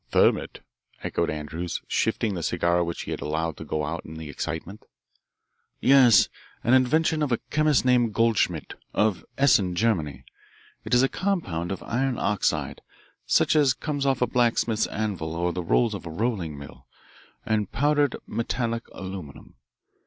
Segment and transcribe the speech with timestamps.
[0.09, 0.61] "Thermit?"
[1.03, 4.83] echoed Andrews, shifting the cigar which he had allowed to go out in the excitement.
[5.79, 6.27] "Yes,
[6.63, 10.25] an invention of a chemist named Goldschmidt, of Essen, Germany.
[10.83, 12.81] It is a compound of iron oxide,
[13.27, 16.87] such as comes off a blacksmith's anvil or the rolls of a rolling mill,
[17.45, 19.53] and powdered metallic aluminum.